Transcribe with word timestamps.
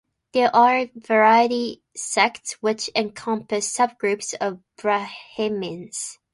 There 0.33 0.49
are 0.55 0.89
various 0.95 1.77
sects 1.95 2.53
which 2.53 2.89
encompass 2.95 3.71
sub-groups 3.71 4.33
of 4.33 4.57
Brahmins. 4.77 6.17